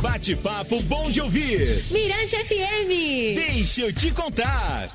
[0.00, 1.84] bate-papo bom de ouvir.
[1.90, 3.34] Mirante FM.
[3.34, 4.88] Deixa eu te contar.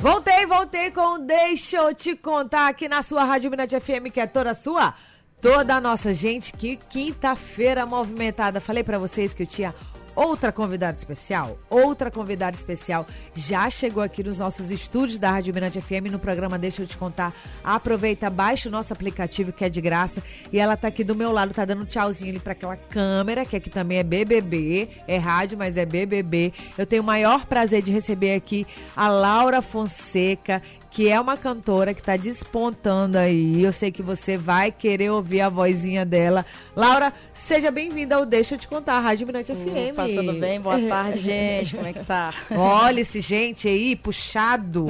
[0.00, 4.26] Voltei, voltei com Deixa eu te contar aqui na sua Rádio Mirante FM, que é
[4.26, 4.94] toda sua,
[5.40, 6.52] toda a nossa gente.
[6.52, 8.60] Que quinta-feira movimentada.
[8.60, 9.74] Falei para vocês que eu tinha
[10.14, 15.80] outra convidada especial, outra convidada especial já chegou aqui nos nossos estúdios da Rádio Mirante
[15.80, 17.32] FM no programa Deixa eu te contar.
[17.62, 20.22] Aproveita, baixa o nosso aplicativo que é de graça
[20.52, 23.44] e ela tá aqui do meu lado, tá dando um tchauzinho ali para aquela câmera,
[23.44, 26.52] que aqui também é BBB, é rádio, mas é BBB.
[26.76, 30.62] Eu tenho o maior prazer de receber aqui a Laura Fonseca,
[30.94, 33.60] que é uma cantora que está despontando aí.
[33.60, 36.46] Eu sei que você vai querer ouvir a vozinha dela.
[36.76, 39.90] Laura, seja bem-vinda ao Deixa eu te contar, Rádio Mirante FM.
[39.90, 40.60] Opa, tudo bem?
[40.60, 41.74] Boa tarde, gente.
[41.74, 42.32] Como é que tá?
[42.56, 44.86] Olha esse gente aí, puxado.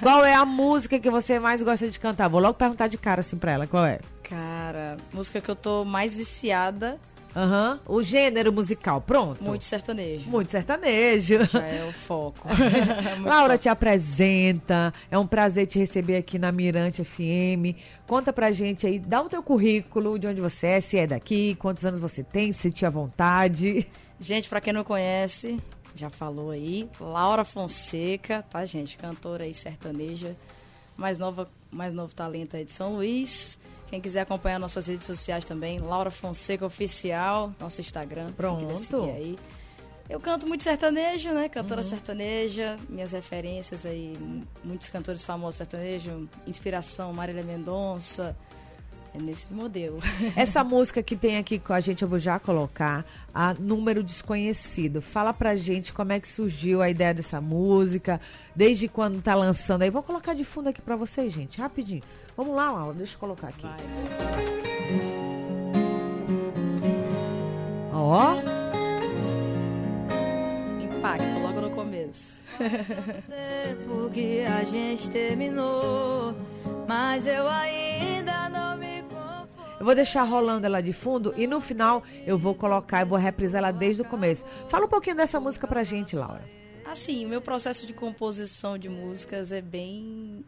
[0.00, 2.28] qual é a música que você mais gosta de cantar?
[2.28, 3.98] Vou logo perguntar de cara assim pra ela, qual é?
[4.22, 6.96] Cara, música que eu tô mais viciada
[7.34, 7.80] Aham.
[7.86, 7.96] Uhum.
[7.96, 9.42] O gênero musical, pronto.
[9.42, 10.30] Muito sertanejo.
[10.30, 11.44] Muito sertanejo.
[11.46, 12.48] Já é o foco.
[13.24, 13.62] Laura foco.
[13.62, 14.94] te apresenta.
[15.10, 17.76] É um prazer te receber aqui na Mirante FM.
[18.06, 21.54] Conta pra gente aí, dá o teu currículo, de onde você é, se é daqui,
[21.56, 23.86] quantos anos você tem, se tinha vontade.
[24.20, 25.58] Gente, pra quem não conhece,
[25.94, 28.96] já falou aí, Laura Fonseca, tá, gente?
[28.96, 30.36] Cantora aí sertaneja.
[30.96, 33.58] Mais nova, mais novo talento aí de São Luís.
[33.88, 38.32] Quem quiser acompanhar nossas redes sociais também, Laura Fonseca Oficial, nosso Instagram.
[38.32, 39.04] Pronto.
[39.04, 39.36] aí.
[40.08, 41.48] Eu canto muito sertanejo, né?
[41.48, 41.88] Cantora uhum.
[41.88, 44.16] sertaneja, minhas referências aí,
[44.62, 48.36] muitos cantores famosos sertanejo, inspiração Marília Mendonça,
[49.14, 49.98] é nesse modelo.
[50.34, 55.00] Essa música que tem aqui com a gente, eu vou já colocar, a Número Desconhecido.
[55.00, 58.20] Fala pra gente como é que surgiu a ideia dessa música,
[58.54, 59.90] desde quando tá lançando aí.
[59.90, 62.02] Vou colocar de fundo aqui pra vocês, gente, rapidinho.
[62.36, 63.62] Vamos lá, Laura, deixa eu colocar aqui.
[63.62, 63.76] Vai.
[67.92, 68.34] Ó.
[70.82, 72.42] Impacto logo no começo.
[73.86, 76.34] Porque a gente terminou,
[76.88, 77.83] mas eu ainda
[79.84, 83.18] eu vou deixar rolando ela de fundo e no final eu vou colocar, eu vou
[83.18, 84.42] reprisar ela desde o começo.
[84.66, 86.42] Fala um pouquinho dessa música pra gente, Laura.
[86.86, 90.42] Assim, o meu processo de composição de músicas é bem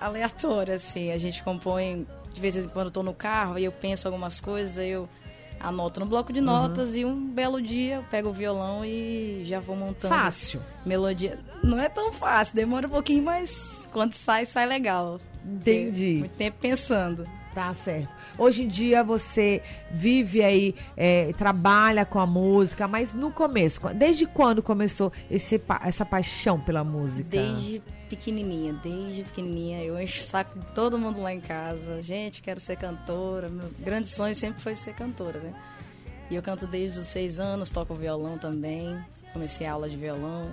[0.00, 1.12] aleatório, assim.
[1.12, 4.40] A gente compõe, de vez em quando eu tô no carro e eu penso algumas
[4.40, 5.06] coisas, eu
[5.58, 6.96] anoto no bloco de notas uhum.
[6.96, 10.14] e um belo dia eu pego o violão e já vou montando.
[10.14, 10.62] Fácil.
[10.86, 11.38] Melodia.
[11.62, 15.20] Não é tão fácil, demora um pouquinho, mas quando sai, sai legal.
[15.44, 16.16] Entendi.
[16.20, 17.39] Muito tempo pensando.
[17.54, 18.14] Tá certo.
[18.38, 24.24] Hoje em dia você vive aí, é, trabalha com a música, mas no começo, desde
[24.24, 27.28] quando começou esse, essa paixão pela música?
[27.28, 29.82] Desde pequenininha, desde pequenininha.
[29.82, 32.00] Eu encho o saco de todo mundo lá em casa.
[32.00, 33.48] Gente, quero ser cantora.
[33.48, 35.54] Meu grande sonho sempre foi ser cantora, né?
[36.30, 38.96] E eu canto desde os seis anos, toco violão também.
[39.32, 40.52] Comecei a aula de violão.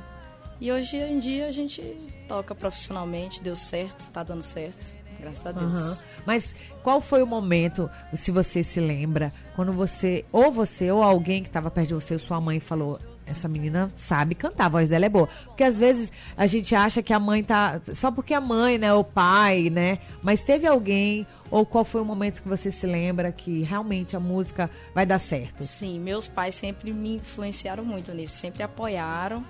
[0.59, 1.81] E hoje em dia a gente
[2.27, 4.95] toca profissionalmente, deu certo, está dando certo.
[5.19, 5.77] Graças a Deus.
[5.77, 6.05] Uhum.
[6.25, 11.41] Mas qual foi o momento, se você se lembra, quando você, ou você, ou alguém
[11.41, 14.89] que estava perto de você, ou sua mãe falou, essa menina sabe cantar, a voz
[14.89, 15.27] dela é boa.
[15.45, 17.79] Porque às vezes a gente acha que a mãe tá.
[17.93, 18.93] Só porque a mãe, né?
[18.93, 19.99] O pai, né?
[20.23, 24.19] Mas teve alguém, ou qual foi o momento que você se lembra que realmente a
[24.19, 25.63] música vai dar certo?
[25.63, 29.43] Sim, meus pais sempre me influenciaram muito nisso, sempre apoiaram.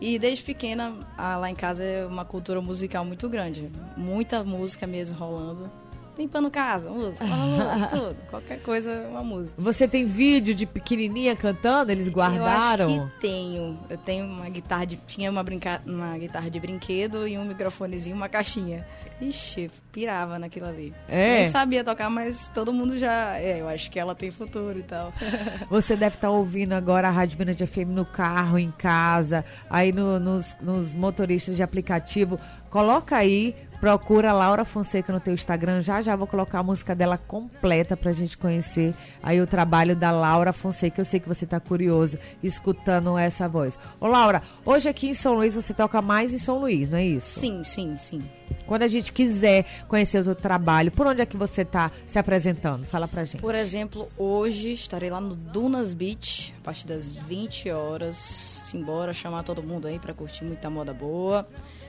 [0.00, 3.70] E desde pequena, lá em casa é uma cultura musical muito grande.
[3.96, 5.70] Muita música mesmo rolando.
[6.18, 8.16] Limpando casa, música, música, tudo.
[8.28, 9.62] Qualquer coisa, uma música.
[9.62, 11.92] Você tem vídeo de pequenininha cantando?
[11.92, 12.90] Eles guardaram?
[12.90, 13.78] Eu acho que tenho.
[13.88, 14.96] Eu tenho uma guitarra de...
[15.06, 18.84] Tinha uma, brinca, uma guitarra de brinquedo e um microfonezinho, uma caixinha.
[19.20, 20.92] Ixi, pirava naquilo ali.
[21.08, 21.42] É.
[21.42, 23.36] Nem sabia tocar, mas todo mundo já.
[23.38, 25.12] É, eu acho que ela tem futuro e tal.
[25.70, 29.44] Você deve estar tá ouvindo agora a Rádio Minas de FM no carro, em casa,
[29.70, 32.40] aí no, nos, nos motoristas de aplicativo.
[32.70, 35.82] Coloca aí Procura Laura Fonseca no teu Instagram.
[35.82, 40.10] Já já vou colocar a música dela completa pra gente conhecer aí o trabalho da
[40.10, 41.00] Laura Fonseca.
[41.00, 43.78] Eu sei que você tá curioso escutando essa voz.
[44.00, 47.04] Ô Laura, hoje aqui em São Luís você toca mais em São Luís, não é
[47.04, 47.38] isso?
[47.38, 48.20] Sim, sim, sim.
[48.66, 52.18] Quando a gente quiser conhecer o seu trabalho, por onde é que você está se
[52.18, 52.84] apresentando?
[52.84, 53.40] Fala pra gente.
[53.40, 58.16] Por exemplo, hoje estarei lá no Dunas Beach, a partir das 20 horas.
[58.64, 61.48] Simbora chamar todo mundo aí para curtir muita moda boa.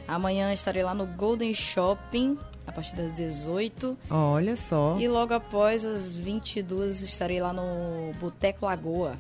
[0.09, 3.97] Amanhã estarei lá no Golden Shopping, a partir das 18.
[4.09, 4.97] Olha só.
[5.00, 9.17] E logo após as 22 estarei lá no Boteco Lagoa.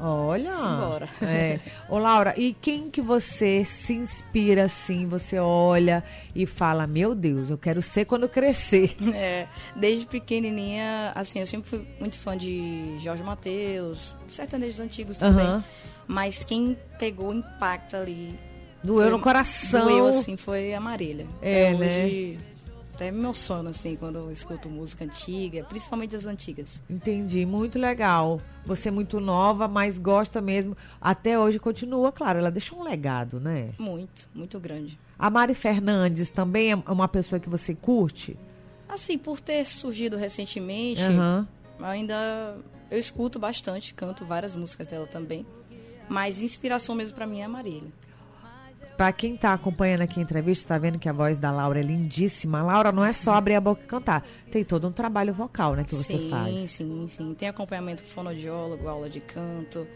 [0.00, 0.52] Olha.
[0.52, 1.08] Simbora.
[1.22, 1.60] É.
[1.88, 5.06] Ô, Laura, e quem que você se inspira assim?
[5.06, 6.02] Você olha
[6.34, 8.94] e fala, meu Deus, eu quero ser quando crescer.
[9.14, 9.46] É,
[9.76, 15.46] desde pequenininha, assim, eu sempre fui muito fã de Jorge Mateus, sertanejos antigos também.
[15.46, 15.64] Aham.
[16.06, 18.36] Mas quem pegou o impacto ali.
[18.84, 19.84] Doeu foi- no coração.
[19.88, 21.26] Doeu, assim, foi a Marília.
[21.42, 22.04] É, Até né?
[22.04, 22.38] hoje,
[22.94, 26.82] até me emociono, assim, quando eu escuto música antiga, principalmente as antigas.
[26.88, 28.40] Entendi, muito legal.
[28.66, 30.76] Você é muito nova, mas gosta mesmo.
[31.00, 33.70] Até hoje continua, claro, ela deixou um legado, né?
[33.78, 34.98] Muito, muito grande.
[35.18, 38.36] A Mari Fernandes também é uma pessoa que você curte?
[38.88, 41.48] Assim, por ter surgido recentemente, Aham.
[41.80, 42.56] ainda
[42.90, 45.44] eu escuto bastante, canto várias músicas dela também.
[46.08, 47.88] Mas inspiração mesmo pra mim é a Marília.
[48.96, 51.82] Pra quem tá acompanhando aqui a entrevista, tá vendo que a voz da Laura é
[51.82, 52.60] lindíssima.
[52.60, 54.24] A Laura não é só abrir a boca e cantar.
[54.50, 56.70] Tem todo um trabalho vocal, né, que você sim, faz.
[56.70, 57.34] sim, sim.
[57.34, 59.86] Tem acompanhamento com fonoaudiólogo, aula de canto.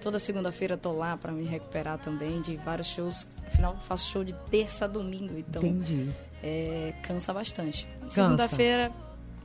[0.00, 3.26] Toda segunda-feira tô lá pra me recuperar também de vários shows.
[3.46, 6.10] Afinal, faço show de terça a domingo, então Entendi.
[6.42, 7.88] é, cansa bastante.
[8.10, 8.92] Segunda-feira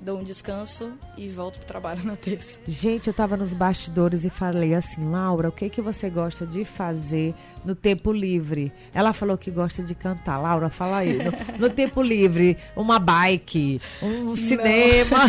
[0.03, 2.59] dou um descanso e volto pro trabalho na terça.
[2.67, 6.65] Gente, eu tava nos bastidores e falei assim, Laura, o que que você gosta de
[6.65, 7.33] fazer
[7.63, 8.71] no tempo livre?
[8.93, 10.37] Ela falou que gosta de cantar.
[10.37, 11.13] Laura, fala aí.
[11.17, 11.31] No,
[11.67, 15.19] no tempo livre, uma bike, um cinema.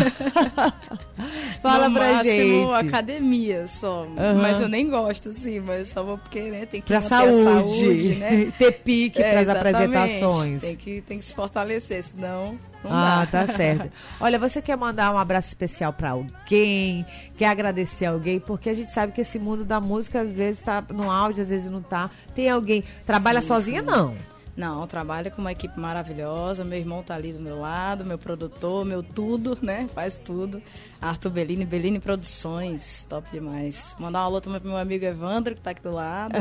[1.62, 2.86] fala no pra máximo, gente.
[2.86, 4.06] academia só.
[4.16, 4.42] Aham.
[4.42, 7.54] Mas eu nem gosto, assim, mas só vou porque, né, tem que Pra saúde, a
[7.54, 8.52] saúde, né?
[8.58, 10.60] ter pique É, pras apresentações.
[10.60, 12.58] Tem que, tem que se fortalecer, senão
[12.88, 13.46] não Ah, dá.
[13.46, 13.90] tá certo.
[14.20, 17.04] Olha, você quer mandar um abraço especial pra alguém?
[17.36, 18.38] Quer agradecer alguém?
[18.38, 21.48] Porque a gente sabe que esse mundo da música às vezes tá no áudio, às
[21.50, 22.10] vezes não tá.
[22.34, 22.84] Tem alguém.
[23.06, 23.86] Trabalha Sim, sozinha, sim.
[23.86, 24.14] não?
[24.56, 26.62] Não, trabalho com uma equipe maravilhosa.
[26.64, 29.88] Meu irmão tá ali do meu lado, meu produtor, meu tudo, né?
[29.92, 30.62] Faz tudo.
[31.02, 33.96] Arthur Bellini, Bellini Produções, top demais.
[33.98, 36.34] Mandar uma alô também pro meu amigo Evandro, que tá aqui do lado.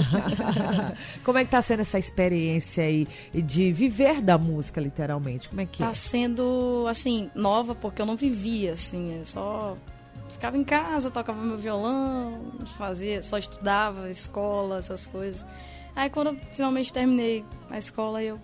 [1.26, 5.50] Como é que tá sendo essa experiência aí de viver da música, literalmente?
[5.50, 5.94] Como é que Tá é?
[5.94, 9.76] sendo, assim, nova, porque eu não vivia, assim, eu só
[10.30, 12.40] ficava em casa, tocava meu violão,
[12.78, 15.46] fazia, só estudava, escola, essas coisas.
[15.96, 18.40] Aí quando eu finalmente terminei a escola, eu,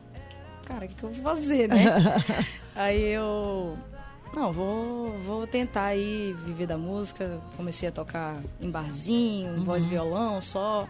[0.66, 1.86] cara, o que, que eu vou fazer, né?
[2.76, 3.78] aí eu,
[4.34, 7.42] não, vou, vou tentar aí viver da música.
[7.58, 10.88] Comecei a tocar em barzinho, voz e violão só.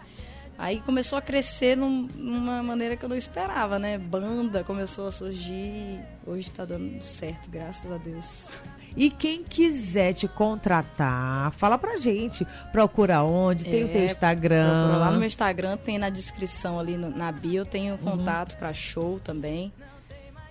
[0.62, 3.96] Aí começou a crescer num- numa maneira que eu não esperava, né?
[3.96, 5.98] Banda começou a surgir.
[6.26, 8.60] Hoje tá dando certo, graças a Deus.
[8.94, 12.46] E quem quiser te contratar, fala pra gente.
[12.72, 13.64] Procura onde?
[13.64, 14.68] Tem o teu É, Instagram.
[14.84, 17.98] Procura lá no meu Instagram, tem na descrição ali no- na bio, tem o Uhum.
[17.98, 19.72] contato pra show também.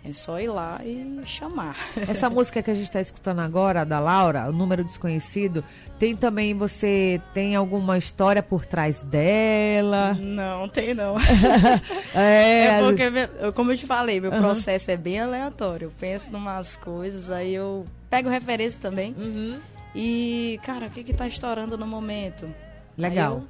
[0.03, 1.75] É só ir lá e chamar.
[2.07, 5.63] Essa música que a gente está escutando agora, da Laura, o número desconhecido,
[5.99, 10.13] tem também, você tem alguma história por trás dela?
[10.13, 11.15] Não, tem não.
[12.15, 14.41] É, É porque, como eu te falei, meu Aham.
[14.41, 15.87] processo é bem aleatório.
[15.87, 19.13] Eu penso em umas coisas, aí eu pego referência também.
[19.17, 19.59] Uhum.
[19.93, 22.47] E, cara, o que que tá estourando no momento?
[22.97, 23.43] Legal.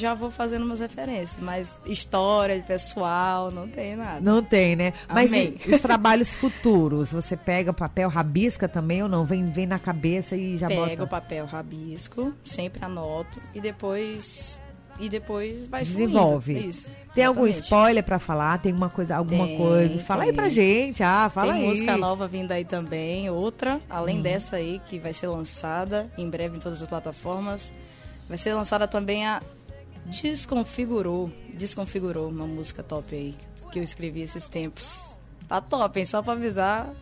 [0.00, 4.18] Aí já vou fazendo umas referências, mas história de pessoal, não tem nada.
[4.20, 4.94] Não tem, né?
[5.06, 7.12] Mas e os trabalhos futuros?
[7.12, 9.26] Você pega papel, rabisca também ou não?
[9.26, 11.04] Vem, vem na cabeça e já Pego bota?
[11.04, 14.58] o papel, rabisco, sempre anoto e depois
[14.98, 16.52] e depois vai Desenvolve.
[16.54, 16.68] fluindo.
[16.70, 16.94] Isso.
[17.14, 17.64] Tem algum exatamente.
[17.64, 18.58] spoiler pra falar?
[18.58, 19.98] Tem uma coisa, alguma Tem, coisa?
[20.00, 20.36] Fala aí tem.
[20.36, 21.02] pra gente.
[21.02, 21.68] Ah, fala Tem aí.
[21.68, 24.22] música nova vindo aí também, outra, além Hum.
[24.22, 27.72] dessa aí, que vai ser lançada em breve em todas as plataformas.
[28.28, 29.42] Vai ser lançada também a
[30.06, 31.30] Desconfigurou.
[31.54, 33.34] Desconfigurou, uma música top aí,
[33.70, 35.14] que eu escrevi esses tempos.
[35.48, 36.06] Tá top, hein?
[36.06, 36.94] Só pra avisar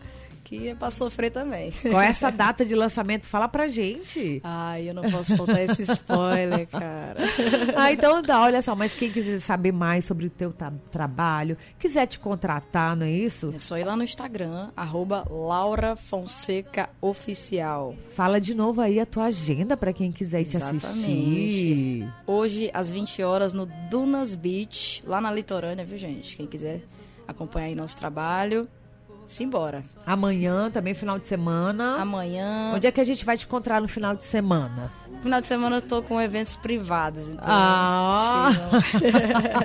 [0.49, 1.71] que é pra sofrer também.
[1.71, 3.27] Qual é essa data de lançamento?
[3.27, 4.41] Fala pra gente.
[4.43, 7.19] Ai, eu não posso soltar esse spoiler, cara.
[7.75, 10.53] Ah, então dá, olha só, mas quem quiser saber mais sobre o teu
[10.91, 13.53] trabalho, quiser te contratar, não é isso?
[13.55, 17.95] É só ir lá no Instagram, arroba Laura Fonseca Oficial.
[18.15, 20.77] Fala de novo aí a tua agenda pra quem quiser te assistir.
[20.77, 22.07] Exatamente.
[22.25, 26.35] Hoje, às 20 horas, no Dunas Beach, lá na litorânea, viu, gente?
[26.35, 26.81] Quem quiser
[27.27, 28.67] acompanhar aí nosso trabalho,
[29.31, 29.83] simbora.
[30.05, 31.95] Amanhã, também final de semana.
[31.97, 34.91] Amanhã, Onde é que a gente vai te encontrar no final de semana?
[35.09, 37.43] no final de semana, eu tô com eventos privados, então...
[37.45, 38.51] Ah!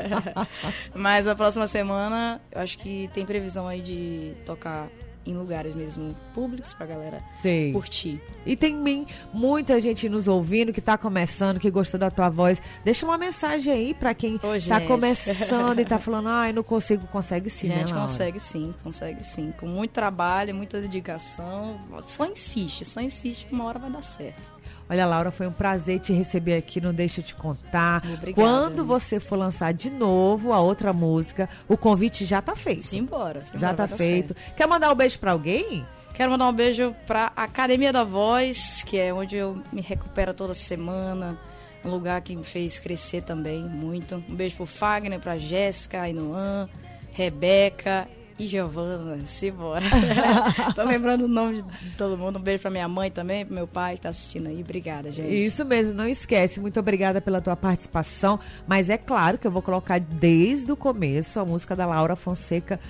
[0.94, 4.88] Mas a próxima semana, eu acho que tem previsão aí de tocar
[5.26, 7.72] em lugares mesmo públicos pra galera Sei.
[7.72, 8.20] curtir.
[8.44, 12.60] E tem mim, muita gente nos ouvindo que tá começando, que gostou da tua voz.
[12.84, 17.06] Deixa uma mensagem aí pra quem Ô, tá começando e tá falando, ai, não consigo,
[17.06, 18.02] consegue sim, né, Gente, Laura?
[18.02, 19.52] consegue sim, consegue sim.
[19.58, 21.80] Com muito trabalho, muita dedicação.
[22.02, 24.52] Só insiste, só insiste que uma hora vai dar certo.
[24.88, 28.02] Olha, Laura, foi um prazer te receber aqui no Deixa Eu Te Contar.
[28.04, 28.34] Obrigada.
[28.34, 32.82] Quando você for lançar de novo a outra música, o convite já tá feito.
[32.82, 33.44] Simbora.
[33.44, 34.34] simbora já tá feito.
[34.34, 34.54] certo.
[34.56, 35.86] Quer mandar um beijo pra alguém?
[36.12, 40.54] Quero mandar um beijo pra Academia da Voz, que é onde eu me recupero toda
[40.54, 41.38] semana.
[41.84, 44.22] Um lugar que me fez crescer também muito.
[44.28, 46.68] Um beijo pro Fagner, pra Jéssica, Ainuan,
[47.12, 48.06] Rebeca
[48.38, 49.18] e Giovana.
[49.26, 49.84] Simbora.
[50.74, 52.38] Tô lembrando o nome de, de todo mundo.
[52.38, 54.60] Um beijo pra minha mãe também, pro meu pai que tá assistindo aí.
[54.60, 55.32] Obrigada, gente.
[55.32, 56.60] Isso mesmo, não esquece.
[56.60, 58.38] Muito obrigada pela tua participação.
[58.66, 62.80] Mas é claro que eu vou colocar desde o começo a música da Laura Fonseca.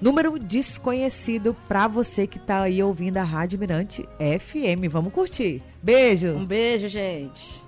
[0.00, 4.90] Número desconhecido pra você que tá aí ouvindo a Rádio Mirante FM.
[4.90, 5.62] Vamos curtir.
[5.80, 6.30] Beijo.
[6.30, 7.62] Um beijo, gente.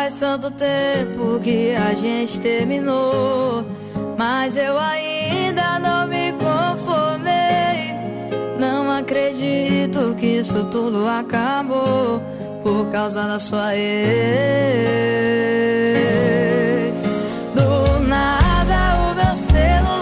[0.00, 3.62] Faz tanto tempo que a gente terminou,
[4.16, 7.94] mas eu ainda não me conformei.
[8.58, 12.22] Não acredito que isso tudo acabou
[12.62, 13.82] por causa da sua ex.
[17.54, 19.99] Do nada o meu celular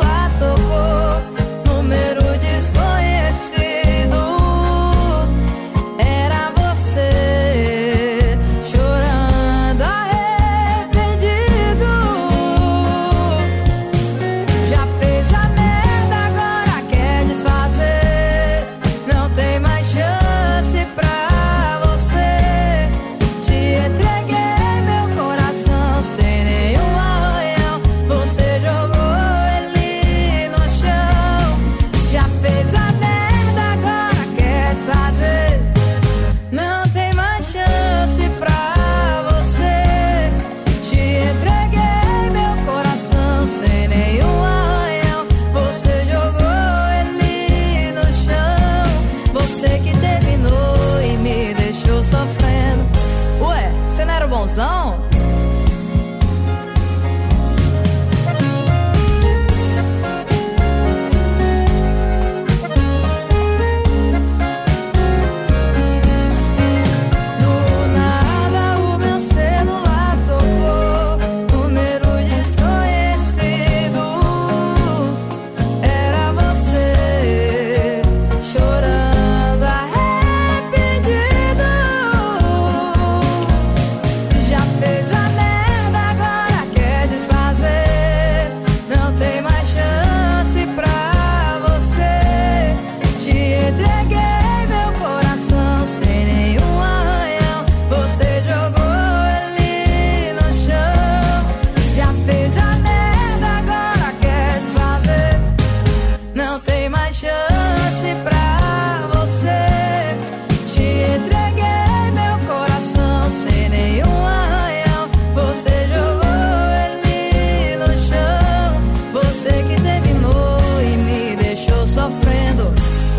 [122.48, 122.72] sofrendo.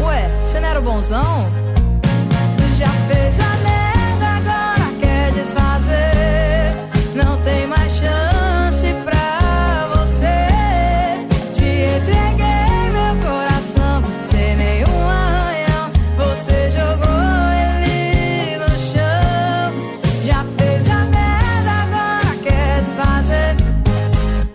[0.03, 1.45] Ué, você não era o bonzão?
[2.77, 6.73] Já fez a merda, agora quer desfazer.
[7.15, 10.47] Não tem mais chance pra você.
[11.53, 11.65] Te
[11.97, 15.91] entreguei meu coração sem nenhum arranhão.
[16.17, 19.73] Você jogou ele no chão.
[20.25, 23.55] Já fez a merda, agora quer desfazer.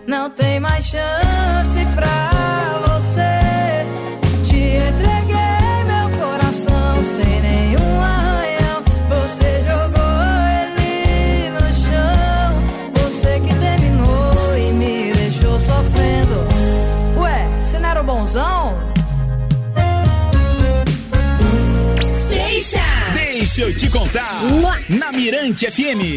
[0.07, 2.34] Não tem mais chance pra
[23.55, 24.41] Deixa eu te contar.
[24.89, 26.11] Na Mirante FM.